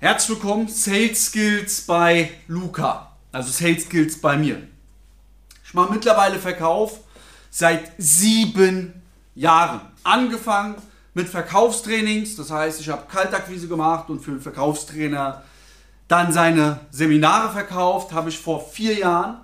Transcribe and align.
Herzlich 0.00 0.38
willkommen, 0.38 0.68
Sales 0.68 1.26
Skills 1.26 1.80
bei 1.80 2.30
Luca, 2.46 3.16
also 3.32 3.50
Sales 3.50 3.82
Skills 3.82 4.20
bei 4.20 4.36
mir. 4.36 4.62
Ich 5.64 5.74
mache 5.74 5.92
mittlerweile 5.92 6.38
Verkauf 6.38 7.00
seit 7.50 7.90
sieben 7.98 9.02
Jahren. 9.34 9.80
Angefangen 10.04 10.76
mit 11.14 11.28
Verkaufstrainings, 11.28 12.36
das 12.36 12.52
heißt, 12.52 12.80
ich 12.80 12.88
habe 12.90 13.08
Kaltakquise 13.10 13.66
gemacht 13.66 14.08
und 14.08 14.20
für 14.20 14.30
einen 14.30 14.40
Verkaufstrainer 14.40 15.42
dann 16.06 16.32
seine 16.32 16.78
Seminare 16.92 17.52
verkauft, 17.52 18.12
habe 18.12 18.28
ich 18.28 18.38
vor 18.38 18.70
vier 18.70 19.00
Jahren 19.00 19.40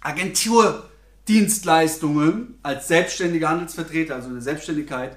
Agenturdienstleistungen 0.00 2.58
als 2.64 2.88
selbstständiger 2.88 3.50
Handelsvertreter, 3.50 4.16
also 4.16 4.26
in 4.26 4.34
der 4.34 4.42
Selbstständigkeit, 4.42 5.16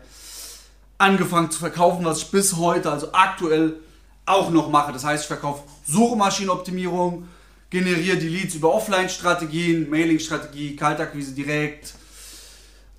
angefangen 1.00 1.50
zu 1.50 1.58
verkaufen, 1.58 2.06
was 2.06 2.20
ich 2.20 2.30
bis 2.30 2.58
heute, 2.58 2.92
also 2.92 3.12
aktuell 3.12 3.80
auch 4.32 4.50
noch 4.50 4.70
mache. 4.70 4.94
Das 4.94 5.04
heißt, 5.04 5.24
ich 5.24 5.28
verkaufe 5.28 5.64
Suchmaschinenoptimierung, 5.86 7.28
generiere 7.70 8.18
die 8.18 8.30
Leads 8.30 8.56
über 8.56 8.74
Offline-Strategien, 8.74 9.90
Mailing-Strategie, 9.90 10.76
Kaltakquise 10.76 11.34
direkt. 11.34 11.94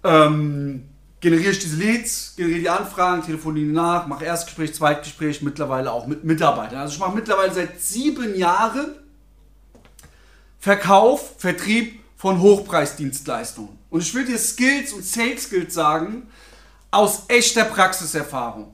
Ähm, 0.05 0.89
generiere 1.21 1.53
ich 1.53 1.59
diese 1.59 1.77
Leads, 1.77 2.35
generiere 2.37 2.61
die 2.61 2.69
Anfragen, 2.69 3.25
telefoniere 3.25 3.73
nach, 3.73 4.07
mache 4.07 4.25
Erstgespräch, 4.25 4.75
Zweitgespräch, 4.75 5.43
mittlerweile 5.43 5.93
auch 5.93 6.07
mit 6.07 6.25
Mitarbeitern. 6.25 6.81
Also 6.81 6.95
ich 6.95 7.01
mache 7.01 7.15
mittlerweile 7.15 7.53
seit 7.53 7.81
sieben 7.81 8.37
Jahren 8.37 8.97
Verkauf, 10.59 11.35
Vertrieb 11.39 12.01
von 12.17 12.41
Hochpreisdienstleistungen. 12.41 13.77
Und 13.91 14.01
ich 14.01 14.15
will 14.15 14.25
dir 14.25 14.39
Skills 14.39 14.93
und 14.93 15.05
Sales 15.05 15.45
Skills 15.45 15.75
sagen 15.75 16.29
aus 16.93 17.25
echter 17.29 17.65
Praxiserfahrung. 17.65 18.73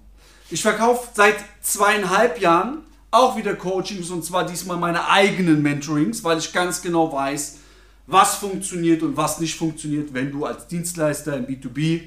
Ich 0.51 0.62
verkaufe 0.62 1.09
seit 1.12 1.37
zweieinhalb 1.61 2.41
Jahren 2.41 2.79
auch 3.11 3.37
wieder 3.37 3.55
Coachings 3.55 4.09
und 4.09 4.25
zwar 4.25 4.47
diesmal 4.47 4.79
meine 4.79 5.07
eigenen 5.09 5.61
Mentorings, 5.61 6.24
weil 6.24 6.38
ich 6.38 6.52
ganz 6.54 6.80
genau 6.80 7.13
weiß, 7.13 7.59
was 8.07 8.37
funktioniert 8.37 9.02
und 9.02 9.15
was 9.15 9.41
nicht 9.41 9.59
funktioniert, 9.59 10.15
wenn 10.15 10.32
du 10.32 10.46
als 10.46 10.66
Dienstleister 10.66 11.37
im 11.37 11.46
B2B 11.46 12.04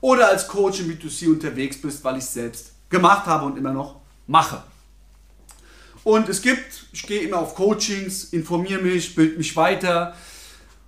oder 0.00 0.28
als 0.28 0.46
Coach 0.46 0.80
im 0.80 0.90
B2C 0.90 1.32
unterwegs 1.32 1.80
bist, 1.80 2.04
weil 2.04 2.18
ich 2.18 2.24
es 2.24 2.32
selbst 2.32 2.72
gemacht 2.88 3.26
habe 3.26 3.46
und 3.46 3.58
immer 3.58 3.72
noch 3.72 3.96
mache. 4.28 4.62
Und 6.04 6.28
es 6.28 6.40
gibt, 6.40 6.86
ich 6.92 7.02
gehe 7.02 7.22
immer 7.22 7.38
auf 7.38 7.56
Coachings, 7.56 8.24
informiere 8.32 8.80
mich, 8.80 9.16
bilde 9.16 9.36
mich 9.36 9.56
weiter 9.56 10.14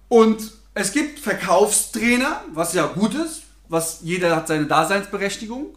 und 0.08 0.52
es 0.74 0.92
gibt 0.92 1.18
Verkaufstrainer, 1.18 2.44
was 2.52 2.74
ja 2.74 2.86
gut 2.86 3.14
ist, 3.14 3.42
was 3.68 3.98
jeder 4.02 4.36
hat 4.36 4.46
seine 4.46 4.66
Daseinsberechtigung 4.66 5.74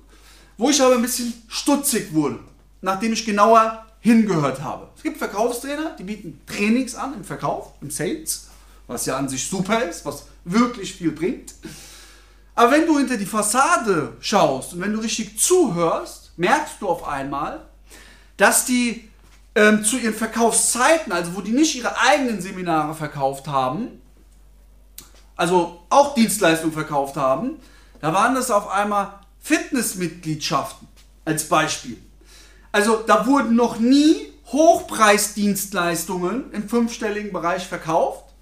wo 0.57 0.69
ich 0.69 0.81
aber 0.81 0.95
ein 0.95 1.01
bisschen 1.01 1.33
stutzig 1.47 2.13
wurde, 2.13 2.39
nachdem 2.81 3.13
ich 3.13 3.25
genauer 3.25 3.85
hingehört 3.99 4.61
habe. 4.61 4.87
Es 4.95 5.03
gibt 5.03 5.17
Verkaufstrainer, 5.17 5.95
die 5.97 6.03
bieten 6.03 6.39
Trainings 6.45 6.95
an 6.95 7.15
im 7.15 7.23
Verkauf, 7.23 7.73
im 7.81 7.89
Sales, 7.89 8.47
was 8.87 9.05
ja 9.05 9.17
an 9.17 9.27
sich 9.27 9.47
super 9.47 9.83
ist, 9.83 10.05
was 10.05 10.25
wirklich 10.43 10.93
viel 10.93 11.11
bringt. 11.11 11.55
Aber 12.53 12.71
wenn 12.71 12.85
du 12.85 12.97
hinter 12.97 13.17
die 13.17 13.25
Fassade 13.25 14.13
schaust 14.19 14.73
und 14.73 14.81
wenn 14.81 14.93
du 14.93 14.99
richtig 14.99 15.39
zuhörst, 15.39 16.31
merkst 16.37 16.75
du 16.79 16.87
auf 16.87 17.07
einmal, 17.07 17.65
dass 18.37 18.65
die 18.65 19.09
ähm, 19.55 19.83
zu 19.83 19.97
ihren 19.97 20.13
Verkaufszeiten, 20.13 21.11
also 21.11 21.35
wo 21.35 21.41
die 21.41 21.51
nicht 21.51 21.75
ihre 21.75 21.99
eigenen 21.99 22.41
Seminare 22.41 22.93
verkauft 22.93 23.47
haben, 23.47 24.01
also 25.35 25.81
auch 25.89 26.13
Dienstleistungen 26.13 26.73
verkauft 26.73 27.15
haben, 27.15 27.57
da 28.01 28.13
waren 28.13 28.35
das 28.35 28.51
auf 28.51 28.69
einmal 28.69 29.19
Fitnessmitgliedschaften 29.45 30.87
als 31.23 31.47
Beispiel. 31.47 31.97
Also 32.71 33.03
da 33.05 33.27
wurden 33.27 33.55
noch 33.55 33.77
nie 33.77 34.33
Hochpreisdienstleistungen 34.47 36.51
im 36.51 36.67
fünfstelligen 36.67 37.31
Bereich 37.31 37.67
verkauft, 37.67 38.33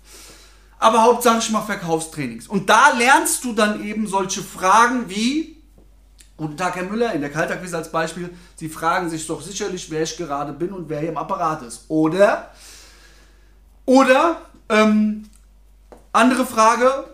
aber 0.80 1.04
hauptsächlich 1.04 1.50
mal 1.50 1.62
Verkaufstrainings. 1.62 2.48
Und 2.48 2.70
da 2.70 2.94
lernst 2.98 3.44
du 3.44 3.52
dann 3.52 3.84
eben 3.84 4.08
solche 4.08 4.42
Fragen 4.42 5.10
wie, 5.10 5.62
Guten 6.38 6.56
Tag, 6.56 6.78
Herr 6.78 6.84
Müller, 6.84 7.14
in 7.14 7.20
der 7.20 7.32
Kaltakquise 7.32 7.78
als 7.78 7.92
Beispiel, 7.92 8.30
Sie 8.56 8.70
fragen 8.70 9.10
sich 9.10 9.28
doch 9.28 9.42
sicherlich, 9.42 9.92
wer 9.92 10.04
ich 10.04 10.16
gerade 10.16 10.54
bin 10.54 10.72
und 10.72 10.88
wer 10.88 11.02
hier 11.02 11.10
im 11.10 11.18
Apparat 11.18 11.64
ist. 11.64 11.84
Oder, 11.90 12.50
oder, 13.86 14.42
ähm, 14.70 15.26
andere 16.14 16.46
Frage, 16.46 17.13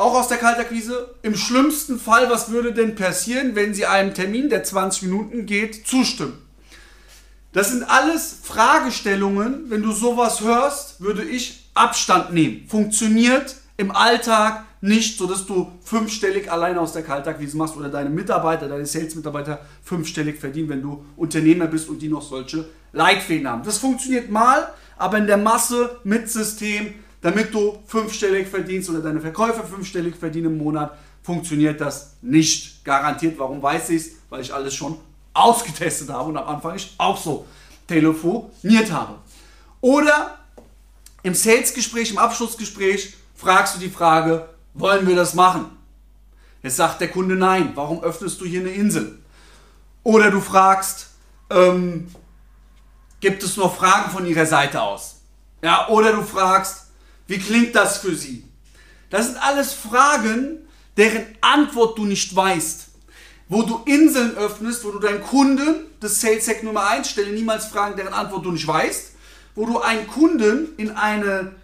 auch 0.00 0.14
aus 0.14 0.28
der 0.28 0.38
Kaltakquise, 0.38 1.14
im 1.22 1.36
schlimmsten 1.36 2.00
Fall, 2.00 2.30
was 2.30 2.50
würde 2.50 2.72
denn 2.72 2.94
passieren, 2.94 3.54
wenn 3.54 3.74
Sie 3.74 3.86
einem 3.86 4.14
Termin, 4.14 4.48
der 4.48 4.64
20 4.64 5.02
Minuten 5.02 5.46
geht, 5.46 5.86
zustimmen? 5.86 6.38
Das 7.52 7.70
sind 7.70 7.82
alles 7.82 8.38
Fragestellungen, 8.42 9.64
wenn 9.68 9.82
du 9.82 9.92
sowas 9.92 10.40
hörst, 10.40 11.00
würde 11.00 11.22
ich 11.22 11.68
Abstand 11.74 12.32
nehmen. 12.32 12.66
Funktioniert 12.68 13.56
im 13.76 13.90
Alltag 13.90 14.64
nicht, 14.80 15.18
sodass 15.18 15.46
du 15.46 15.70
fünfstellig 15.84 16.50
alleine 16.50 16.80
aus 16.80 16.92
der 16.92 17.02
Kaltakquise 17.02 17.56
machst 17.56 17.76
oder 17.76 17.90
deine 17.90 18.08
Mitarbeiter, 18.08 18.68
deine 18.68 18.86
Sales-Mitarbeiter 18.86 19.60
fünfstellig 19.82 20.38
verdienen, 20.38 20.70
wenn 20.70 20.82
du 20.82 21.04
Unternehmer 21.16 21.66
bist 21.66 21.88
und 21.88 22.00
die 22.00 22.08
noch 22.08 22.22
solche 22.22 22.66
Leitfäden 22.92 23.46
haben. 23.46 23.64
Das 23.64 23.78
funktioniert 23.78 24.30
mal, 24.30 24.72
aber 24.96 25.18
in 25.18 25.26
der 25.26 25.36
Masse 25.36 25.98
mit 26.04 26.30
System 26.30 26.94
damit 27.20 27.52
du 27.52 27.78
fünfstellig 27.86 28.48
verdienst 28.48 28.88
oder 28.90 29.00
deine 29.00 29.20
Verkäufer 29.20 29.64
fünfstellig 29.64 30.16
verdienen 30.16 30.52
im 30.52 30.58
Monat, 30.58 30.96
funktioniert 31.22 31.80
das 31.80 32.16
nicht. 32.22 32.84
Garantiert. 32.84 33.38
Warum 33.38 33.62
weiß 33.62 33.90
ich 33.90 34.02
es? 34.02 34.10
Weil 34.30 34.40
ich 34.40 34.52
alles 34.54 34.74
schon 34.74 34.96
ausgetestet 35.34 36.08
habe 36.10 36.30
und 36.30 36.36
am 36.36 36.48
Anfang 36.48 36.76
ich 36.76 36.94
auch 36.98 37.16
so 37.16 37.46
telefoniert 37.86 38.90
habe. 38.90 39.16
Oder 39.80 40.38
im 41.22 41.34
Sales-Gespräch, 41.34 42.10
im 42.10 42.18
Abschlussgespräch 42.18 43.14
fragst 43.34 43.76
du 43.76 43.80
die 43.80 43.90
Frage, 43.90 44.48
wollen 44.74 45.06
wir 45.06 45.16
das 45.16 45.34
machen? 45.34 45.66
Jetzt 46.62 46.76
sagt 46.76 47.00
der 47.00 47.08
Kunde 47.08 47.36
nein. 47.36 47.72
Warum 47.74 48.02
öffnest 48.02 48.40
du 48.40 48.44
hier 48.44 48.60
eine 48.60 48.70
Insel? 48.70 49.18
Oder 50.02 50.30
du 50.30 50.40
fragst, 50.40 51.08
ähm, 51.50 52.08
gibt 53.20 53.42
es 53.42 53.56
noch 53.56 53.74
Fragen 53.76 54.10
von 54.10 54.26
ihrer 54.26 54.46
Seite 54.46 54.80
aus? 54.80 55.20
Ja, 55.62 55.88
oder 55.88 56.12
du 56.12 56.22
fragst, 56.22 56.89
wie 57.30 57.38
klingt 57.38 57.76
das 57.76 57.98
für 57.98 58.16
Sie? 58.16 58.44
Das 59.08 59.26
sind 59.26 59.38
alles 59.40 59.72
Fragen, 59.72 60.58
deren 60.96 61.26
Antwort 61.40 61.96
du 61.96 62.04
nicht 62.04 62.34
weißt. 62.34 62.88
Wo 63.48 63.62
du 63.62 63.82
Inseln 63.84 64.36
öffnest, 64.36 64.84
wo 64.84 64.90
du 64.90 64.98
deinen 64.98 65.22
Kunden, 65.22 65.86
das 66.00 66.20
Sales 66.20 66.48
Hack 66.48 66.64
Nummer 66.64 66.90
1, 66.90 67.08
stelle 67.08 67.30
niemals 67.30 67.66
Fragen, 67.66 67.94
deren 67.96 68.12
Antwort 68.12 68.44
du 68.44 68.50
nicht 68.50 68.66
weißt. 68.66 69.12
Wo 69.54 69.64
du 69.64 69.78
einen 69.78 70.08
Kunden 70.08 70.70
in 70.76 70.90
eine, 70.90 71.54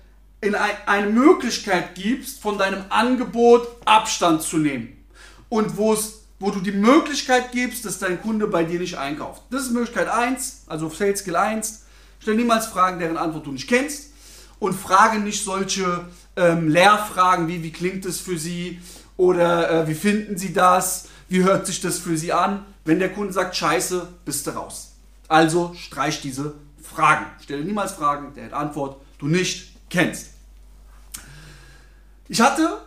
in 0.41 0.55
eine 0.55 1.07
Möglichkeit 1.09 1.97
gibst, 1.97 2.41
von 2.41 2.59
deinem 2.59 2.85
Angebot 2.89 3.67
Abstand 3.85 4.43
zu 4.43 4.59
nehmen. 4.59 5.05
Und 5.49 5.77
wo 5.77 5.95
es 5.95 6.23
wo 6.39 6.51
du 6.51 6.61
die 6.61 6.73
Möglichkeit 6.73 7.51
gibst, 7.51 7.87
dass 7.87 7.99
dein 7.99 8.21
Kunde 8.21 8.47
bei 8.47 8.63
dir 8.63 8.79
nicht 8.79 8.99
einkauft. 8.99 9.43
Das 9.51 9.63
ist 9.63 9.73
Möglichkeit 9.73 10.07
1, 10.07 10.65
also 10.67 10.91
Sales 10.91 11.21
Skill 11.21 11.35
1. 11.35 11.87
Stell 12.21 12.35
niemals 12.35 12.67
Fragen, 12.67 12.99
deren 13.01 13.17
Antwort 13.17 13.47
du 13.47 13.53
nicht 13.53 13.67
kennst 13.67 14.11
und 14.59 14.75
frage 14.75 15.19
nicht 15.19 15.45
solche 15.45 16.07
ähm, 16.37 16.69
Lehrfragen 16.69 17.49
wie, 17.49 17.63
wie 17.63 17.73
klingt 17.73 18.05
es 18.05 18.21
für 18.21 18.39
Sie 18.39 18.81
oder 19.17 19.71
äh, 19.71 19.89
wie 19.89 19.95
finden 19.95 20.37
Sie 20.37 20.53
das, 20.53 21.09
wie 21.29 21.43
hört 21.43 21.67
sich 21.67 21.81
das 21.81 21.99
für 21.99 22.17
Sie 22.17 22.33
an. 22.33 22.65
Wenn 22.85 22.99
der 22.99 23.13
Kunde 23.13 23.33
sagt, 23.33 23.57
scheiße, 23.57 24.09
bist 24.25 24.47
du 24.47 24.51
raus. 24.53 24.93
Also 25.29 25.75
streich 25.75 26.21
diese 26.21 26.55
Fragen. 26.81 27.27
Stelle 27.43 27.65
niemals 27.65 27.93
Fragen, 27.93 28.33
der 28.35 28.47
hat 28.47 28.53
Antwort, 28.53 29.01
du 29.19 29.27
nicht 29.27 29.75
kennst. 29.91 30.31
Ich 32.29 32.41
hatte 32.41 32.81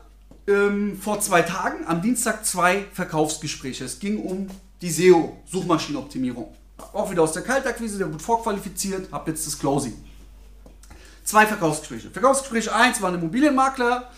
ähm, 0.47 0.97
vor 0.99 1.19
zwei 1.19 1.41
Tagen 1.41 1.85
am 1.85 2.01
Dienstag 2.01 2.45
zwei 2.45 2.85
Verkaufsgespräche. 2.93 3.85
Es 3.85 3.99
ging 3.99 4.19
um 4.19 4.47
die 4.81 4.89
SEO, 4.89 5.37
Suchmaschinenoptimierung. 5.45 6.55
Auch 6.93 7.11
wieder 7.11 7.23
aus 7.23 7.33
der 7.33 7.41
Kaltakquise, 7.41 7.97
der 7.97 8.09
wird 8.09 8.21
vorqualifiziert, 8.21 9.11
habe 9.11 9.31
jetzt 9.31 9.45
das 9.45 9.59
Closing 9.59 10.08
zwei 11.29 11.45
Verkaufsgespräche. 11.45 12.09
Verkaufsgespräch 12.09 12.71
1 12.71 13.01
war 13.01 13.09
ein 13.09 13.15
Immobilienmakler. 13.15 14.09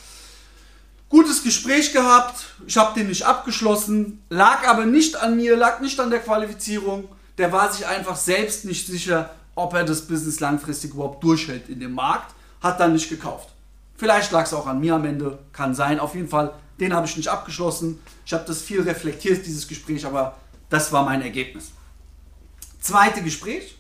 Gutes 1.09 1.43
Gespräch 1.43 1.91
gehabt, 1.91 2.45
ich 2.65 2.77
habe 2.77 2.97
den 2.97 3.09
nicht 3.09 3.23
abgeschlossen, 3.23 4.23
lag 4.29 4.65
aber 4.65 4.85
nicht 4.85 5.17
an 5.17 5.35
mir, 5.35 5.57
lag 5.57 5.81
nicht 5.81 5.99
an 5.99 6.09
der 6.09 6.21
Qualifizierung. 6.21 7.09
Der 7.37 7.51
war 7.51 7.71
sich 7.71 7.85
einfach 7.85 8.15
selbst 8.15 8.63
nicht 8.63 8.87
sicher, 8.87 9.29
ob 9.55 9.73
er 9.73 9.83
das 9.83 10.07
Business 10.07 10.39
langfristig 10.39 10.93
überhaupt 10.93 11.21
durchhält 11.21 11.67
in 11.67 11.81
dem 11.81 11.93
Markt, 11.93 12.33
hat 12.61 12.79
dann 12.79 12.93
nicht 12.93 13.09
gekauft. 13.09 13.49
Vielleicht 13.97 14.31
lag 14.31 14.45
es 14.45 14.53
auch 14.53 14.65
an 14.65 14.79
mir 14.79 14.95
am 14.95 15.03
Ende, 15.03 15.37
kann 15.51 15.75
sein. 15.75 15.99
Auf 15.99 16.15
jeden 16.15 16.29
Fall, 16.29 16.53
den 16.79 16.93
habe 16.93 17.05
ich 17.07 17.17
nicht 17.17 17.27
abgeschlossen. 17.27 17.99
Ich 18.25 18.31
habe 18.31 18.45
das 18.47 18.61
viel 18.61 18.81
reflektiert, 18.83 19.45
dieses 19.45 19.67
Gespräch, 19.67 20.05
aber 20.05 20.37
das 20.69 20.93
war 20.93 21.03
mein 21.03 21.21
Ergebnis. 21.21 21.71
Zweite 22.79 23.21
Gespräch, 23.21 23.77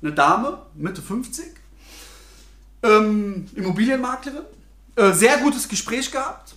eine 0.00 0.12
Dame, 0.12 0.62
Mitte 0.76 1.02
50, 1.02 1.58
ähm, 2.82 3.46
Immobilienmaklerin, 3.54 4.42
äh, 4.96 5.12
sehr 5.12 5.38
gutes 5.38 5.68
Gespräch 5.68 6.10
gehabt, 6.10 6.54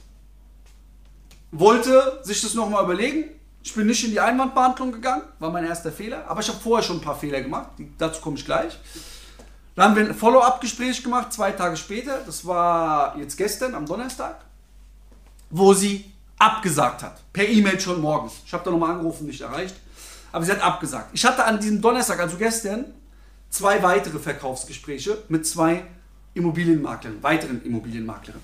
wollte 1.51 2.19
sich 2.23 2.41
das 2.41 2.53
nochmal 2.53 2.83
überlegen, 2.83 3.29
Ich 3.63 3.75
bin 3.75 3.85
nicht 3.85 4.03
in 4.03 4.11
die 4.11 4.19
Einwandbehandlung 4.19 4.91
gegangen, 4.91 5.23
war 5.37 5.51
mein 5.51 5.65
erster 5.65 5.91
Fehler. 5.91 6.25
Aber 6.27 6.41
ich 6.41 6.47
habe 6.47 6.59
vorher 6.59 6.83
schon 6.83 6.97
ein 6.97 7.01
paar 7.01 7.15
Fehler 7.15 7.41
gemacht, 7.41 7.69
die, 7.77 7.91
dazu 7.97 8.19
komme 8.21 8.37
ich 8.37 8.45
gleich. 8.45 8.77
Dann 9.75 9.85
haben 9.85 9.95
wir 9.95 10.05
ein 10.05 10.15
Follow-up-Gespräch 10.15 11.03
gemacht, 11.03 11.31
zwei 11.31 11.51
Tage 11.51 11.77
später. 11.77 12.21
Das 12.25 12.45
war 12.45 13.15
jetzt 13.17 13.37
gestern, 13.37 13.75
am 13.75 13.85
Donnerstag, 13.85 14.41
wo 15.49 15.73
sie 15.73 16.11
abgesagt 16.39 17.03
hat. 17.03 17.21
Per 17.31 17.47
E-Mail 17.47 17.79
schon 17.79 18.01
morgens. 18.01 18.33
Ich 18.45 18.51
habe 18.51 18.63
da 18.63 18.71
nochmal 18.71 18.91
angerufen, 18.91 19.27
nicht 19.27 19.41
erreicht. 19.41 19.75
Aber 20.31 20.43
sie 20.43 20.51
hat 20.51 20.61
abgesagt. 20.61 21.09
Ich 21.13 21.23
hatte 21.23 21.45
an 21.45 21.59
diesem 21.59 21.81
Donnerstag, 21.81 22.19
also 22.19 22.37
gestern, 22.37 22.85
zwei 23.49 23.83
weitere 23.83 24.17
Verkaufsgespräche 24.17 25.19
mit 25.29 25.45
zwei 25.45 25.83
Immobilienmaklern, 26.33 27.21
weiteren 27.21 27.63
Immobilienmaklern. 27.63 28.39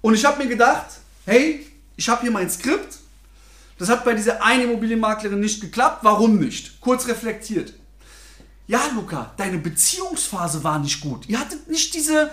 Und 0.00 0.14
ich 0.14 0.24
habe 0.24 0.42
mir 0.42 0.48
gedacht, 0.48 0.86
hey, 1.24 1.66
ich 1.96 2.08
habe 2.08 2.22
hier 2.22 2.30
mein 2.30 2.48
Skript. 2.50 2.98
Das 3.78 3.88
hat 3.88 4.04
bei 4.04 4.14
dieser 4.14 4.42
einen 4.42 4.70
Immobilienmaklerin 4.70 5.40
nicht 5.40 5.60
geklappt. 5.60 5.98
Warum 6.02 6.38
nicht? 6.38 6.80
Kurz 6.80 7.06
reflektiert. 7.08 7.74
Ja, 8.66 8.80
Luca, 8.94 9.32
deine 9.36 9.58
Beziehungsphase 9.58 10.64
war 10.64 10.78
nicht 10.78 11.00
gut. 11.00 11.28
Ihr 11.28 11.38
hattet 11.38 11.68
nicht 11.68 11.94
diese 11.94 12.30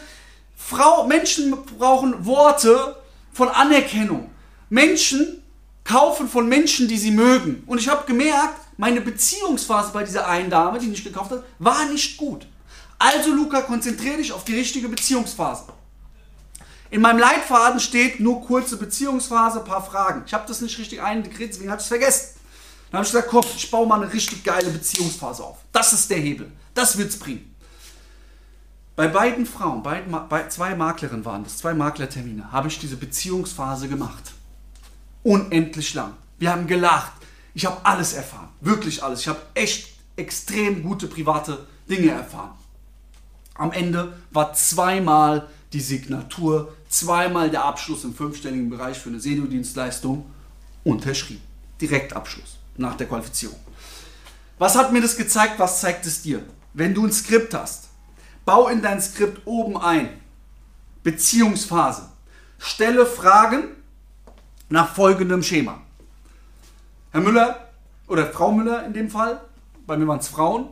Frau. 0.56 1.06
Menschen 1.06 1.52
brauchen 1.78 2.26
Worte 2.26 2.96
von 3.34 3.50
Anerkennung. 3.50 4.32
Menschen 4.70 5.44
kaufen 5.84 6.30
von 6.30 6.48
Menschen, 6.48 6.88
die 6.88 6.98
sie 6.98 7.12
mögen. 7.12 7.64
Und 7.68 7.78
ich 7.78 7.90
habe 7.90 8.06
gemerkt, 8.06 8.60
meine 8.78 9.02
Beziehungsphase 9.02 9.92
bei 9.94 10.04
dieser 10.04 10.28
einen 10.28 10.50
Dame, 10.50 10.80
die 10.80 10.88
nicht 10.88 11.04
gekauft 11.04 11.32
hat, 11.32 11.44
war 11.60 11.86
nicht 11.86 12.18
gut. 12.18 12.48
Also, 13.06 13.34
Luca, 13.34 13.64
konzentriere 13.64 14.16
dich 14.16 14.32
auf 14.32 14.46
die 14.46 14.56
richtige 14.56 14.88
Beziehungsphase. 14.88 15.66
In 16.90 17.02
meinem 17.02 17.20
Leitfaden 17.20 17.82
steht 17.82 18.22
nur 18.22 18.46
kurze 18.46 18.78
Beziehungsphase, 18.78 19.60
paar 19.60 19.84
Fragen. 19.84 20.24
Ich 20.26 20.34
habe 20.34 20.48
das 20.48 20.62
nicht 20.62 20.80
richtig 20.80 21.02
eintegriert, 21.02 21.50
deswegen 21.52 21.70
habe 21.70 21.80
ich 21.82 21.84
es 21.84 21.90
vergessen. 21.90 22.40
Dann 22.90 23.00
habe 23.00 23.06
ich 23.06 23.12
gesagt, 23.12 23.28
komm, 23.30 23.44
ich 23.58 23.70
baue 23.70 23.88
mal 23.88 24.02
eine 24.02 24.14
richtig 24.14 24.46
geile 24.46 24.70
Beziehungsphase 24.70 25.44
auf. 25.44 25.58
Das 25.74 25.92
ist 25.92 26.10
der 26.10 26.20
Hebel. 26.20 26.50
Das 26.76 26.98
wird 26.98 27.10
es 27.10 27.20
bringen. 27.20 27.54
Bei 28.96 29.10
beiden 29.10 29.46
Frauen, 29.46 29.84
beiden, 29.84 30.16
bei 30.30 30.48
zwei 30.48 30.74
Maklerinnen 30.74 31.26
waren 31.26 31.44
das, 31.44 31.58
zwei 31.58 31.74
Maklertermine, 31.74 32.54
habe 32.54 32.70
ich 32.70 32.80
diese 32.80 32.96
Beziehungsphase 32.96 33.90
gemacht. 33.90 34.32
Unendlich 35.24 35.94
lang. 35.94 36.14
Wir 36.40 36.52
haben 36.52 36.68
gelacht. 36.68 37.12
Ich 37.54 37.66
habe 37.66 37.86
alles 37.86 38.14
erfahren. 38.14 38.48
Wirklich 38.62 39.04
alles. 39.04 39.20
Ich 39.20 39.28
habe 39.28 39.42
echt 39.56 39.90
extrem 40.16 40.84
gute 40.84 41.08
private 41.08 41.68
Dinge 41.90 42.12
erfahren. 42.12 42.63
Am 43.56 43.72
Ende 43.72 44.14
war 44.32 44.54
zweimal 44.54 45.48
die 45.74 45.82
Signatur, 45.82 46.74
zweimal 46.90 47.50
der 47.50 47.66
Abschluss 47.66 48.04
im 48.04 48.14
fünfstelligen 48.14 48.70
Bereich 48.70 48.98
für 48.98 49.10
eine 49.10 49.20
Senior-Dienstleistung 49.20 50.26
unterschrieben. 50.84 51.42
Direktabschluss 51.82 52.58
nach 52.78 52.96
der 52.96 53.08
Qualifizierung. 53.08 53.60
Was 54.58 54.76
hat 54.76 54.94
mir 54.94 55.02
das 55.02 55.18
gezeigt? 55.18 55.60
Was 55.60 55.82
zeigt 55.82 56.06
es 56.06 56.22
dir? 56.22 56.44
Wenn 56.74 56.94
du 56.94 57.06
ein 57.06 57.12
Skript 57.12 57.54
hast, 57.54 57.90
bau 58.46 58.68
in 58.68 58.82
dein 58.82 59.02
Skript 59.02 59.46
oben 59.46 59.78
ein. 59.78 60.10
Beziehungsphase. 61.04 62.10
Stelle 62.58 63.06
Fragen 63.06 63.70
nach 64.70 64.94
folgendem 64.94 65.44
Schema. 65.44 65.82
Herr 67.12 67.22
Müller 67.22 67.70
oder 68.08 68.32
Frau 68.32 68.52
Müller 68.52 68.86
in 68.86 68.94
dem 68.94 69.10
Fall, 69.10 69.42
bei 69.86 69.98
mir 69.98 70.08
waren 70.08 70.20
es 70.20 70.28
Frauen, 70.28 70.70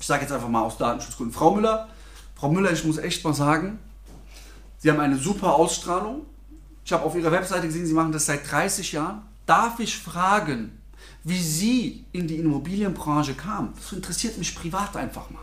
ich 0.00 0.06
sage 0.06 0.22
jetzt 0.22 0.32
einfach 0.32 0.48
mal 0.48 0.62
aus 0.62 0.76
Datenschutzgründen, 0.78 1.34
Frau 1.34 1.54
Müller, 1.54 1.88
Frau 2.34 2.50
Müller, 2.50 2.72
ich 2.72 2.84
muss 2.84 2.98
echt 2.98 3.24
mal 3.24 3.34
sagen, 3.34 3.78
Sie 4.78 4.90
haben 4.90 5.00
eine 5.00 5.16
super 5.16 5.54
Ausstrahlung. 5.56 6.24
Ich 6.84 6.92
habe 6.92 7.04
auf 7.04 7.16
Ihrer 7.16 7.32
Webseite 7.32 7.66
gesehen, 7.66 7.84
Sie 7.84 7.92
machen 7.92 8.12
das 8.12 8.26
seit 8.26 8.48
30 8.50 8.92
Jahren. 8.92 9.22
Darf 9.44 9.80
ich 9.80 9.98
fragen, 9.98 10.80
wie 11.24 11.42
Sie 11.42 12.04
in 12.12 12.28
die 12.28 12.36
Immobilienbranche 12.36 13.34
kamen? 13.34 13.72
Das 13.76 13.92
interessiert 13.92 14.38
mich 14.38 14.54
privat 14.54 14.96
einfach 14.96 15.28
mal. 15.30 15.42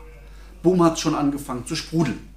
Boom 0.63 0.81
hat 0.83 0.99
schon 0.99 1.15
angefangen 1.15 1.65
zu 1.65 1.75
sprudeln. 1.75 2.27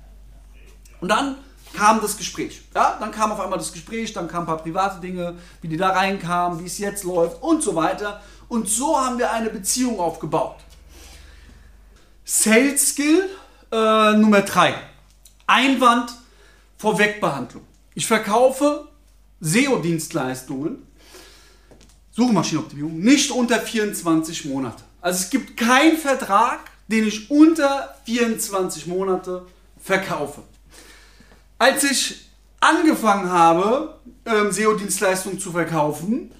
Und 1.01 1.09
dann 1.09 1.37
kam 1.73 2.01
das 2.01 2.17
Gespräch. 2.17 2.63
Ja, 2.75 2.97
dann 2.99 3.13
kam 3.13 3.31
auf 3.31 3.41
einmal 3.41 3.59
das 3.59 3.73
Gespräch, 3.73 4.13
dann 4.13 4.27
kamen 4.27 4.45
ein 4.45 4.47
paar 4.47 4.63
private 4.63 5.01
Dinge, 5.01 5.37
wie 5.63 5.69
die 5.69 5.77
da 5.77 5.91
reinkamen, 5.91 6.61
wie 6.61 6.67
es 6.67 6.79
jetzt 6.79 7.05
läuft 7.05 7.43
und 7.43 7.63
so 7.63 7.75
weiter. 7.77 8.21
Und 8.49 8.69
so 8.69 8.99
haben 8.99 9.19
wir 9.19 9.31
eine 9.31 9.51
Beziehung 9.51 10.01
aufgebaut. 10.01 10.57
Sales 12.31 12.91
Skill 12.91 13.27
äh, 13.73 14.13
Nummer 14.13 14.43
3. 14.43 14.75
Einwand 15.47 16.13
Vorwegbehandlung. 16.77 17.63
Ich 17.95 18.07
verkaufe 18.07 18.87
SEO-Dienstleistungen, 19.41 20.87
Suchmaschinenoptimierung, 22.11 23.01
nicht 23.01 23.31
unter 23.31 23.59
24 23.59 24.45
Monate. 24.45 24.85
Also 25.01 25.21
es 25.21 25.31
gibt 25.31 25.57
keinen 25.57 25.97
Vertrag, 25.97 26.71
den 26.89 27.09
ich 27.09 27.31
unter 27.31 27.97
24 28.05 28.87
Monate 28.87 29.47
verkaufe. 29.83 30.43
Als 31.59 31.83
ich 31.85 32.29
angefangen 32.61 33.31
habe, 33.31 34.01
ähm, 34.27 34.53
SEO-Dienstleistungen 34.53 35.41
zu 35.41 35.51
verkaufen, 35.51 36.31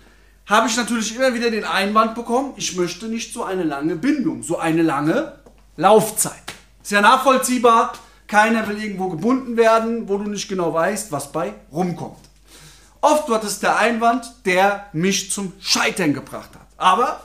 habe 0.45 0.69
ich 0.69 0.77
natürlich 0.77 1.17
immer 1.17 1.33
wieder 1.33 1.51
den 1.51 1.65
Einwand 1.65 2.15
bekommen, 2.15 2.53
ich 2.57 2.77
möchte 2.77 3.07
nicht 3.07 3.33
so 3.33 3.43
eine 3.43 3.65
lange 3.65 3.97
Bindung, 3.97 4.43
so 4.43 4.59
eine 4.59 4.83
lange 4.83 5.38
Laufzeit. 5.79 6.43
Ist 6.83 6.91
ja 6.91 7.01
nachvollziehbar, 7.01 7.93
keiner 8.27 8.67
will 8.67 8.83
irgendwo 8.83 9.09
gebunden 9.09 9.57
werden, 9.57 10.09
wo 10.09 10.19
du 10.19 10.25
nicht 10.25 10.49
genau 10.49 10.75
weißt, 10.75 11.13
was 11.13 11.31
bei 11.31 11.55
rumkommt. 11.73 12.19
Oft 13.01 13.29
wird 13.29 13.45
es 13.45 13.61
der 13.61 13.79
Einwand, 13.79 14.27
der 14.45 14.87
mich 14.93 15.31
zum 15.31 15.53
Scheitern 15.61 16.15
gebracht 16.15 16.51
hat. 16.53 16.67
Aber 16.77 17.21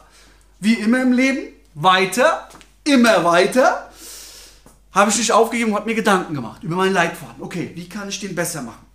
wie 0.60 0.76
immer 0.76 1.02
im 1.02 1.14
Leben, 1.14 1.48
weiter, 1.74 2.48
immer 2.84 3.24
weiter, 3.24 3.90
habe 4.92 5.10
ich 5.10 5.18
nicht 5.18 5.32
aufgegeben 5.32 5.72
und 5.72 5.78
habe 5.78 5.90
mir 5.90 5.96
Gedanken 5.96 6.36
gemacht 6.36 6.64
über 6.64 6.76
meinen 6.76 6.94
Leitfaden. 6.94 7.42
Okay, 7.42 7.72
wie 7.74 7.90
kann 7.90 8.08
ich 8.08 8.20
den 8.20 8.36
besser 8.36 8.62
machen? 8.62 8.86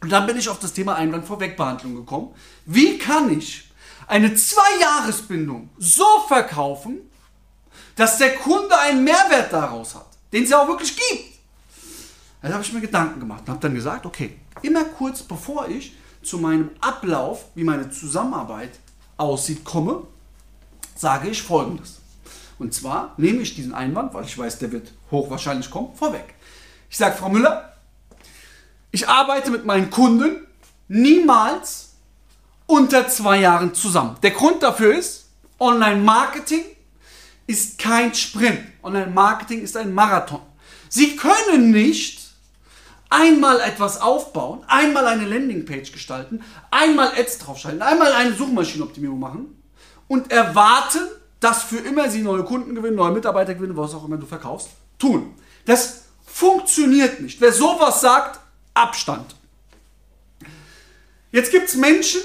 Und 0.00 0.10
dann 0.12 0.26
bin 0.26 0.38
ich 0.38 0.48
auf 0.48 0.60
das 0.60 0.72
Thema 0.72 0.94
Einwand 0.94 1.26
Vorwegbehandlung 1.26 1.96
gekommen. 1.96 2.32
Wie 2.66 2.98
kann 2.98 3.36
ich 3.36 3.68
eine 4.06 4.32
Zwei-Jahres-Bindung 4.32 5.70
so 5.76 6.06
verkaufen, 6.28 7.00
dass 7.94 8.18
der 8.18 8.34
Kunde 8.36 8.76
einen 8.78 9.04
Mehrwert 9.04 9.52
daraus 9.52 9.94
hat, 9.94 10.06
den 10.32 10.44
es 10.44 10.50
ja 10.50 10.62
auch 10.62 10.68
wirklich 10.68 10.96
gibt? 10.96 11.36
Da 12.42 12.52
habe 12.52 12.62
ich 12.62 12.72
mir 12.72 12.80
Gedanken 12.80 13.18
gemacht 13.20 13.42
und 13.42 13.48
habe 13.48 13.60
dann 13.60 13.74
gesagt, 13.74 14.06
okay, 14.06 14.38
immer 14.62 14.84
kurz 14.84 15.22
bevor 15.22 15.68
ich 15.68 15.96
zu 16.22 16.38
meinem 16.38 16.70
Ablauf, 16.80 17.46
wie 17.54 17.64
meine 17.64 17.90
Zusammenarbeit 17.90 18.70
aussieht, 19.16 19.64
komme, 19.64 20.02
sage 20.94 21.28
ich 21.28 21.42
folgendes. 21.42 22.00
Und 22.58 22.72
zwar 22.72 23.14
nehme 23.16 23.42
ich 23.42 23.54
diesen 23.54 23.74
Einwand, 23.74 24.14
weil 24.14 24.24
ich 24.24 24.36
weiß, 24.36 24.58
der 24.58 24.72
wird 24.72 24.92
hochwahrscheinlich 25.10 25.70
kommen, 25.70 25.94
vorweg. 25.94 26.34
Ich 26.88 26.96
sage, 26.96 27.16
Frau 27.16 27.28
Müller, 27.28 27.72
ich 28.90 29.08
arbeite 29.08 29.50
mit 29.50 29.66
meinen 29.66 29.90
Kunden 29.90 30.46
niemals 30.88 31.94
unter 32.66 33.08
zwei 33.08 33.40
Jahren 33.40 33.74
zusammen. 33.74 34.16
Der 34.22 34.30
Grund 34.30 34.62
dafür 34.62 34.96
ist, 34.96 35.28
Online-Marketing 35.58 36.64
ist 37.46 37.78
kein 37.78 38.14
Sprint. 38.14 38.60
Online-Marketing 38.82 39.62
ist 39.62 39.76
ein 39.76 39.94
Marathon. 39.94 40.40
Sie 40.88 41.16
können 41.16 41.70
nicht 41.70 42.26
einmal 43.08 43.60
etwas 43.60 44.00
aufbauen, 44.00 44.64
einmal 44.66 45.06
eine 45.06 45.26
Landingpage 45.26 45.92
gestalten, 45.92 46.42
einmal 46.70 47.12
Ads 47.16 47.38
draufschalten, 47.38 47.82
einmal 47.82 48.12
eine 48.12 48.34
Suchmaschinenoptimierung 48.34 49.18
machen 49.18 49.62
und 50.08 50.30
erwarten, 50.30 51.00
dass 51.40 51.62
für 51.62 51.78
immer 51.78 52.10
sie 52.10 52.22
neue 52.22 52.44
Kunden 52.44 52.74
gewinnen, 52.74 52.96
neue 52.96 53.12
Mitarbeiter 53.12 53.54
gewinnen, 53.54 53.76
was 53.76 53.94
auch 53.94 54.04
immer 54.04 54.16
du 54.16 54.26
verkaufst, 54.26 54.70
tun. 54.98 55.34
Das 55.64 56.04
funktioniert 56.24 57.20
nicht. 57.20 57.40
Wer 57.40 57.52
sowas 57.52 58.00
sagt, 58.00 58.40
Abstand. 58.74 59.34
Jetzt 61.30 61.50
gibt 61.50 61.68
es 61.68 61.74
Menschen, 61.76 62.20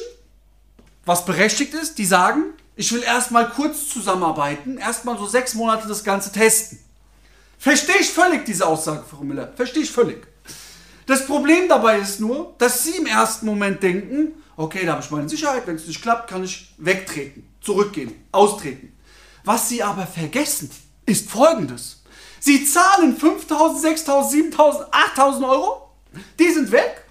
was 1.05 1.25
berechtigt 1.25 1.73
ist, 1.73 1.97
die 1.97 2.05
sagen, 2.05 2.53
ich 2.75 2.91
will 2.91 3.03
erstmal 3.03 3.49
kurz 3.49 3.89
zusammenarbeiten, 3.89 4.77
erstmal 4.77 5.17
so 5.17 5.25
sechs 5.25 5.53
Monate 5.53 5.87
das 5.87 6.03
Ganze 6.03 6.31
testen. 6.31 6.79
Verstehe 7.57 7.97
ich 7.99 8.09
völlig 8.09 8.45
diese 8.45 8.65
Aussage, 8.65 9.03
Frau 9.07 9.23
Müller. 9.23 9.51
Verstehe 9.55 9.83
ich 9.83 9.91
völlig. 9.91 10.25
Das 11.05 11.25
Problem 11.25 11.67
dabei 11.67 11.99
ist 11.99 12.19
nur, 12.19 12.55
dass 12.57 12.83
Sie 12.83 12.97
im 12.97 13.05
ersten 13.05 13.45
Moment 13.45 13.83
denken, 13.83 14.33
okay, 14.55 14.85
da 14.85 14.93
habe 14.93 15.03
ich 15.03 15.11
meine 15.11 15.29
Sicherheit, 15.29 15.67
wenn 15.67 15.75
es 15.75 15.87
nicht 15.87 16.01
klappt, 16.01 16.29
kann 16.29 16.43
ich 16.43 16.73
wegtreten, 16.77 17.47
zurückgehen, 17.61 18.15
austreten. 18.31 18.97
Was 19.43 19.69
Sie 19.69 19.83
aber 19.83 20.07
vergessen, 20.07 20.71
ist 21.05 21.29
folgendes. 21.29 22.01
Sie 22.39 22.65
zahlen 22.65 23.17
5.000, 23.17 23.81
6.000, 24.05 24.55
7.000, 24.55 24.89
8.000 25.15 25.49
Euro, 25.49 25.91
die 26.39 26.51
sind 26.51 26.71
weg. 26.71 27.03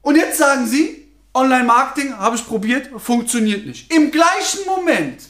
Und 0.00 0.16
jetzt 0.16 0.38
sagen 0.38 0.66
Sie, 0.66 1.07
Online-Marketing 1.34 2.16
habe 2.16 2.36
ich 2.36 2.46
probiert, 2.46 2.90
funktioniert 3.00 3.66
nicht. 3.66 3.92
Im 3.92 4.10
gleichen 4.10 4.64
Moment 4.66 5.22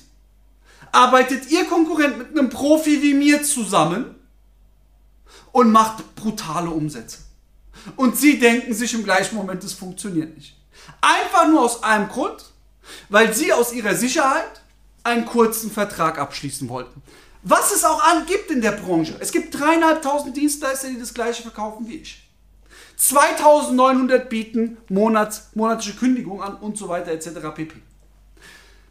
arbeitet 0.93 1.51
Ihr 1.51 1.65
Konkurrent 1.67 2.19
mit 2.19 2.31
einem 2.31 2.49
Profi 2.49 3.03
wie 3.03 3.15
mir 3.15 3.43
zusammen 3.43 4.15
und 5.53 5.71
macht 5.71 6.15
brutale 6.15 6.71
Umsätze. 6.71 7.19
Und 7.97 8.17
Sie 8.17 8.39
denken 8.39 8.75
sich 8.75 8.95
im 8.95 9.05
gleichen 9.05 9.37
Moment, 9.37 9.63
es 9.65 9.73
funktioniert 9.73 10.35
nicht. 10.37 10.57
Einfach 11.01 11.49
nur 11.49 11.63
aus 11.63 11.83
einem 11.83 12.09
Grund, 12.09 12.53
weil 13.09 13.35
sie 13.35 13.53
aus 13.53 13.73
ihrer 13.73 13.95
Sicherheit 13.95 14.63
einen 15.05 15.27
kurzen 15.27 15.71
Vertrag 15.71 16.19
abschließen 16.19 16.69
wollten. 16.69 17.03
Was 17.43 17.73
es 17.73 17.85
auch 17.85 18.03
an 18.03 18.27
gibt 18.27 18.51
in 18.51 18.61
der 18.61 18.73
Branche. 18.73 19.17
Es 19.21 19.33
gibt 19.33 19.59
dreieinhalbtausend 19.59 20.37
Dienstleister, 20.37 20.89
die 20.89 20.99
das 20.99 21.15
gleiche 21.15 21.43
verkaufen 21.43 21.87
wie 21.89 21.97
ich. 21.97 22.28
2900 22.99 24.29
bieten 24.29 24.77
Monats, 24.89 25.51
monatliche 25.55 25.97
Kündigung 25.97 26.43
an 26.43 26.57
und 26.57 26.77
so 26.77 26.89
weiter 26.89 27.13
etc. 27.13 27.29
pp. 27.55 27.77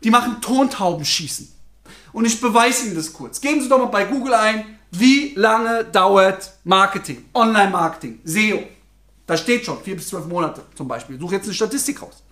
Die 0.03 0.09
machen 0.09 0.41
Tontaubenschießen. 0.41 1.53
Und 2.13 2.25
ich 2.25 2.39
beweise 2.39 2.87
Ihnen 2.87 2.95
das 2.95 3.11
kurz. 3.11 3.41
Geben 3.41 3.61
Sie 3.61 3.69
doch 3.69 3.77
mal 3.77 3.85
bei 3.85 4.05
Google 4.05 4.33
ein, 4.33 4.79
wie 4.91 5.33
lange 5.35 5.83
dauert 5.83 6.53
Marketing, 6.63 7.25
Online-Marketing, 7.33 8.21
SEO. 8.23 8.63
Da 9.25 9.35
steht 9.35 9.65
schon, 9.65 9.83
vier 9.83 9.97
bis 9.97 10.07
zwölf 10.07 10.25
Monate 10.25 10.63
zum 10.73 10.87
Beispiel. 10.87 11.19
Suche 11.19 11.35
jetzt 11.35 11.45
eine 11.45 11.53
Statistik 11.53 12.01
raus. 12.01 12.23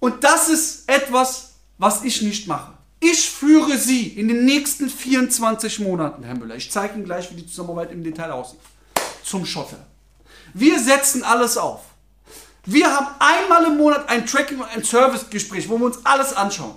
Und 0.00 0.24
das 0.24 0.48
ist 0.48 0.88
etwas, 0.88 1.56
was 1.76 2.02
ich 2.04 2.22
nicht 2.22 2.48
mache. 2.48 2.72
Ich 3.00 3.28
führe 3.28 3.76
Sie 3.76 4.08
in 4.08 4.28
den 4.28 4.46
nächsten 4.46 4.88
24 4.88 5.80
Monaten, 5.80 6.22
Herr 6.22 6.36
Müller. 6.36 6.56
Ich 6.56 6.70
zeige 6.70 6.94
Ihnen 6.94 7.04
gleich, 7.04 7.30
wie 7.30 7.36
die 7.36 7.46
Zusammenarbeit 7.46 7.92
im 7.92 8.02
Detail 8.02 8.30
aussieht. 8.30 8.60
Zum 9.24 9.46
Schotter. 9.46 9.86
Wir 10.52 10.78
setzen 10.78 11.24
alles 11.24 11.56
auf. 11.56 11.80
Wir 12.66 12.90
haben 12.94 13.08
einmal 13.18 13.64
im 13.64 13.76
Monat 13.76 14.08
ein 14.08 14.26
Tracking- 14.26 14.60
und 14.60 14.68
ein 14.68 14.84
Servicegespräch, 14.84 15.68
wo 15.68 15.78
wir 15.78 15.86
uns 15.86 16.04
alles 16.04 16.32
anschauen. 16.34 16.76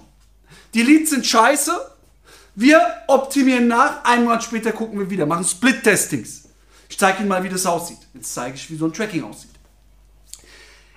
Die 0.74 0.82
Leads 0.82 1.12
sind 1.12 1.26
scheiße. 1.26 1.80
Wir 2.56 2.82
optimieren 3.08 3.68
nach. 3.68 4.04
Einen 4.04 4.24
Monat 4.24 4.44
später 4.44 4.72
gucken 4.72 4.98
wir 5.00 5.10
wieder, 5.10 5.26
machen 5.26 5.46
Split-Testings. 5.46 6.46
Ich 6.90 6.98
zeige 6.98 7.20
Ihnen 7.20 7.28
mal, 7.28 7.44
wie 7.44 7.50
das 7.50 7.66
aussieht. 7.66 8.00
Jetzt 8.14 8.34
zeige 8.34 8.56
ich, 8.56 8.70
wie 8.72 8.78
so 8.78 8.86
ein 8.86 8.94
Tracking 8.94 9.24
aussieht. 9.24 9.52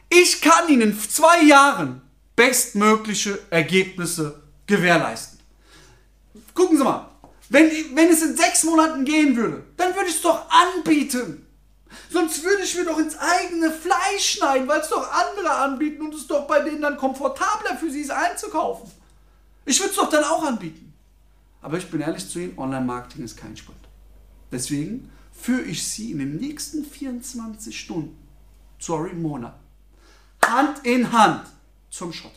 Ich 0.09 0.41
kann 0.41 0.69
Ihnen 0.69 0.83
in 0.83 0.99
zwei 0.99 1.43
Jahren 1.43 2.03
bestmögliche 2.35 3.39
Ergebnisse 3.51 4.43
gewährleisten. 4.67 5.39
Gucken 6.55 6.79
Sie 6.79 6.85
mal, 6.85 7.10
wenn, 7.51 7.69
wenn 7.97 8.09
es 8.09 8.23
in 8.23 8.37
sechs 8.37 8.63
Monaten 8.63 9.05
gehen 9.05 9.37
würde, 9.37 9.65
dann 9.77 9.95
würde 9.95 10.09
ich 10.09 10.15
es 10.15 10.23
doch 10.23 10.49
anbieten. 10.49 11.47
Sonst 12.09 12.45
würde 12.45 12.63
ich 12.63 12.77
mir 12.77 12.85
doch 12.85 12.99
ins 12.99 13.17
eigene 13.19 13.73
Fleisch 13.73 14.37
schneiden, 14.37 14.69
weil 14.69 14.81
es 14.81 14.89
doch 14.89 15.11
andere 15.11 15.51
anbieten 15.51 16.03
und 16.03 16.15
es 16.15 16.29
doch 16.29 16.47
bei 16.47 16.61
denen 16.61 16.81
dann 16.81 16.97
komfortabler 16.97 17.77
für 17.77 17.91
sie 17.91 18.03
ist 18.03 18.13
einzukaufen. 18.13 18.89
Ich 19.65 19.81
würde 19.81 19.91
es 19.91 19.97
doch 19.97 20.09
dann 20.09 20.23
auch 20.23 20.45
anbieten. 20.45 20.95
Aber 21.61 21.77
ich 21.77 21.91
bin 21.91 22.01
ehrlich 22.01 22.29
zu 22.29 22.39
Ihnen, 22.39 22.57
Online-Marketing 22.57 23.25
ist 23.25 23.37
kein 23.37 23.57
Sport. 23.57 23.77
Deswegen 24.53 25.11
führe 25.33 25.63
ich 25.63 25.85
Sie 25.85 26.13
in 26.13 26.19
den 26.21 26.37
nächsten 26.37 26.85
24 26.85 27.79
Stunden, 27.79 28.17
sorry, 28.79 29.13
Monat, 29.13 29.59
Hand 30.47 30.87
in 30.87 31.11
Hand 31.11 31.49
zum 31.91 32.13
Schotter. 32.13 32.35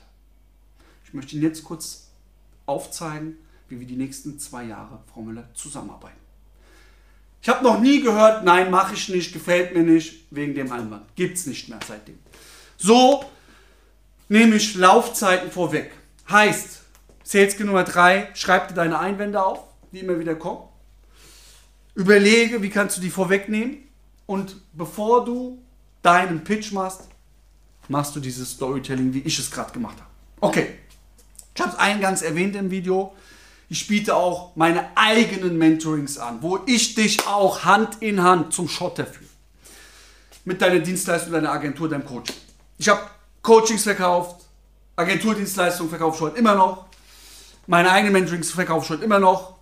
Ich 1.05 1.13
möchte 1.13 1.35
Ihnen 1.35 1.43
jetzt 1.43 1.63
kurz 1.63 2.07
aufzeigen, 2.65 3.37
wie 3.73 3.79
wir 3.79 3.87
die 3.87 3.95
nächsten 3.95 4.37
zwei 4.39 4.65
Jahre, 4.65 4.99
Frau 5.11 5.25
zusammenarbeiten. 5.55 6.17
Ich 7.41 7.49
habe 7.49 7.63
noch 7.63 7.79
nie 7.79 8.01
gehört, 8.01 8.45
nein, 8.45 8.71
mache 8.71 8.93
ich 8.93 9.09
nicht, 9.09 9.33
gefällt 9.33 9.75
mir 9.75 9.83
nicht, 9.83 10.27
wegen 10.29 10.53
dem 10.53 10.71
Einwand. 10.71 11.03
Gibt 11.15 11.37
es 11.37 11.45
nicht 11.45 11.67
mehr 11.67 11.79
seitdem. 11.85 12.19
So 12.77 13.25
nehme 14.29 14.55
ich 14.55 14.75
Laufzeiten 14.75 15.51
vorweg. 15.51 15.91
Heißt, 16.29 16.81
Sales 17.23 17.59
Nummer 17.59 17.83
3, 17.83 18.29
schreib 18.33 18.69
dir 18.69 18.75
deine 18.75 18.99
Einwände 18.99 19.43
auf, 19.43 19.59
die 19.91 19.99
immer 19.99 20.19
wieder 20.19 20.35
kommen. 20.35 20.69
Überlege, 21.95 22.61
wie 22.61 22.69
kannst 22.69 22.97
du 22.97 23.01
die 23.01 23.09
vorwegnehmen. 23.09 23.77
Und 24.25 24.55
bevor 24.73 25.25
du 25.25 25.61
deinen 26.01 26.43
Pitch 26.43 26.71
machst, 26.71 27.01
machst 27.87 28.15
du 28.15 28.19
dieses 28.19 28.51
Storytelling, 28.51 29.13
wie 29.13 29.19
ich 29.19 29.37
es 29.37 29.51
gerade 29.51 29.71
gemacht 29.71 29.97
habe. 29.97 30.09
Okay, 30.39 30.75
ich 31.55 31.61
habe 31.61 31.73
es 31.73 31.77
eingangs 31.77 32.21
erwähnt 32.21 32.55
im 32.55 32.71
Video. 32.71 33.13
Ich 33.69 33.87
biete 33.87 34.15
auch 34.15 34.55
meine 34.55 34.95
eigenen 34.95 35.57
Mentorings 35.57 36.17
an, 36.17 36.41
wo 36.41 36.59
ich 36.65 36.95
dich 36.95 37.25
auch 37.27 37.63
Hand 37.63 38.01
in 38.01 38.21
Hand 38.21 38.53
zum 38.53 38.67
Schotter 38.67 39.05
führe. 39.05 39.29
Mit 40.45 40.61
deiner 40.61 40.79
Dienstleistung, 40.79 41.31
deiner 41.31 41.51
Agentur, 41.51 41.89
deinem 41.89 42.05
Coaching. 42.05 42.35
Ich 42.77 42.89
habe 42.89 43.01
Coachings 43.41 43.83
verkauft, 43.83 44.43
Agenturdienstleistungen 44.95 45.89
verkaufe 45.89 46.17
ich 46.17 46.21
heute 46.21 46.37
immer 46.37 46.55
noch. 46.55 46.85
Meine 47.65 47.91
eigenen 47.91 48.13
Mentorings 48.13 48.51
verkaufe 48.51 48.85
ich 48.85 48.89
heute 48.91 49.05
immer 49.05 49.19
noch. 49.19 49.55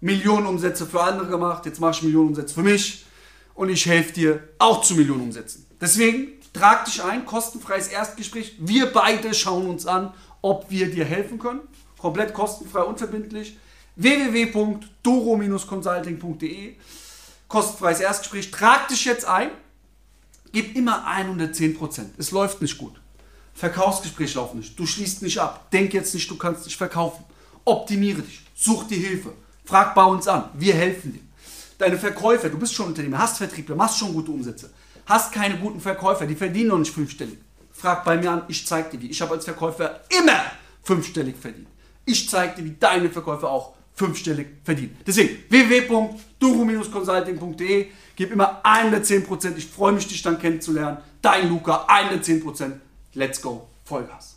Millionen 0.00 0.46
Umsätze 0.46 0.86
für 0.86 1.00
andere 1.00 1.28
gemacht. 1.28 1.64
Jetzt 1.64 1.80
mache 1.80 1.92
ich 1.92 2.02
Millionen 2.02 2.28
Umsätze 2.28 2.54
für 2.54 2.62
mich. 2.62 3.06
Und 3.54 3.70
ich 3.70 3.86
helfe 3.86 4.12
dir 4.12 4.48
auch 4.58 4.82
zu 4.82 4.94
Millionen 4.94 5.22
Umsätzen. 5.22 5.66
Deswegen 5.80 6.32
trag 6.52 6.84
dich 6.84 7.02
ein, 7.02 7.24
kostenfreies 7.24 7.88
Erstgespräch. 7.88 8.56
Wir 8.58 8.92
beide 8.92 9.32
schauen 9.32 9.68
uns 9.68 9.86
an, 9.86 10.12
ob 10.42 10.70
wir 10.70 10.90
dir 10.90 11.04
helfen 11.04 11.38
können. 11.38 11.60
Komplett 12.04 12.34
kostenfrei, 12.34 12.82
unverbindlich. 12.82 13.56
www.doro-consulting.de 13.96 16.74
Kostenfreies 17.48 18.00
Erstgespräch. 18.00 18.50
Trag 18.50 18.88
dich 18.88 19.06
jetzt 19.06 19.24
ein. 19.24 19.48
Gib 20.52 20.76
immer 20.76 21.06
110%. 21.08 22.02
Es 22.18 22.30
läuft 22.30 22.60
nicht 22.60 22.76
gut. 22.76 23.00
Verkaufsgespräch 23.54 24.34
laufen 24.34 24.58
nicht. 24.58 24.78
Du 24.78 24.84
schließt 24.84 25.22
nicht 25.22 25.38
ab. 25.38 25.70
Denk 25.70 25.94
jetzt 25.94 26.12
nicht, 26.12 26.30
du 26.30 26.36
kannst 26.36 26.66
nicht 26.66 26.76
verkaufen. 26.76 27.24
Optimiere 27.64 28.20
dich. 28.20 28.42
Such 28.54 28.86
dir 28.86 28.98
Hilfe. 28.98 29.32
Frag 29.64 29.94
bei 29.94 30.04
uns 30.04 30.28
an. 30.28 30.50
Wir 30.52 30.74
helfen 30.74 31.14
dir. 31.14 31.22
Deine 31.78 31.96
Verkäufer, 31.96 32.50
du 32.50 32.58
bist 32.58 32.74
schon 32.74 32.88
Unternehmer, 32.88 33.16
hast 33.16 33.38
Vertriebler, 33.38 33.76
machst 33.76 33.96
schon 33.96 34.12
gute 34.12 34.30
Umsätze. 34.30 34.68
Hast 35.06 35.32
keine 35.32 35.56
guten 35.56 35.80
Verkäufer, 35.80 36.26
die 36.26 36.34
verdienen 36.34 36.68
noch 36.68 36.76
nicht 36.76 36.92
fünfstellig. 36.92 37.38
Frag 37.72 38.04
bei 38.04 38.18
mir 38.18 38.30
an, 38.30 38.42
ich 38.48 38.66
zeig 38.66 38.90
dir 38.90 39.00
wie. 39.00 39.08
Ich 39.08 39.22
habe 39.22 39.32
als 39.32 39.46
Verkäufer 39.46 40.02
immer 40.10 40.44
fünfstellig 40.82 41.36
verdient. 41.40 41.68
Ich 42.04 42.28
zeig 42.28 42.56
dir, 42.56 42.64
wie 42.64 42.74
deine 42.78 43.08
Verkäufer 43.10 43.50
auch 43.50 43.72
fünfstellig 43.94 44.48
verdienen. 44.64 44.98
Deswegen 45.06 45.38
www.duro-consulting.de 45.48 47.86
Gib 48.16 48.30
immer 48.30 48.60
110%. 48.64 49.56
Ich 49.56 49.66
freue 49.66 49.92
mich, 49.92 50.06
dich 50.06 50.22
dann 50.22 50.38
kennenzulernen. 50.38 50.98
Dein 51.20 51.48
Luca, 51.48 51.86
110%. 51.88 52.74
Let's 53.14 53.42
go. 53.42 53.66
Vollgas. 53.84 54.33